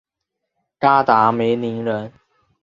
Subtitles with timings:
[0.79, 2.11] 嘎达梅林人。